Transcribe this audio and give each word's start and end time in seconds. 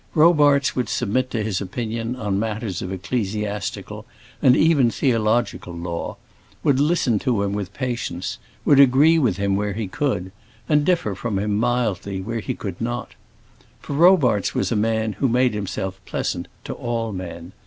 Robarts 0.15 0.75
would 0.75 0.89
submit 0.89 1.29
to 1.29 1.43
his 1.43 1.61
opinion 1.61 2.15
on 2.15 2.39
matters 2.39 2.81
of 2.81 2.91
ecclesiastical 2.91 4.07
and 4.41 4.57
even 4.57 4.89
theological 4.89 5.75
law, 5.75 6.17
would 6.63 6.79
listen 6.79 7.19
to 7.19 7.43
him 7.43 7.53
with 7.53 7.71
patience, 7.75 8.39
would 8.65 8.79
agree 8.79 9.19
with 9.19 9.37
him 9.37 9.55
where 9.55 9.73
he 9.73 9.87
could, 9.87 10.31
and 10.67 10.85
differ 10.85 11.13
from 11.13 11.37
him 11.37 11.55
mildly 11.55 12.19
when 12.19 12.39
he 12.39 12.55
could 12.55 12.81
not. 12.81 13.11
For 13.79 13.93
Robarts 13.93 14.55
was 14.55 14.71
a 14.71 14.75
man 14.75 15.13
who 15.13 15.29
made 15.29 15.53
himself 15.53 16.01
pleasant 16.07 16.47
to 16.63 16.73
all 16.73 17.11
men. 17.13 17.51